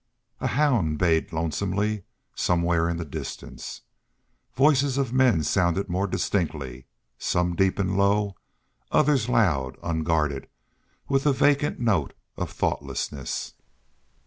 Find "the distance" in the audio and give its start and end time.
2.97-3.81